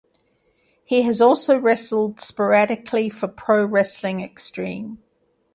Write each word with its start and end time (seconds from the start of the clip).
He 0.83 1.03
has 1.03 1.21
also 1.21 1.59
wrestled 1.59 2.19
sporadically 2.19 3.07
for 3.07 3.27
Pro 3.27 3.63
Wrestling 3.63 4.19
Extreme. 4.19 4.97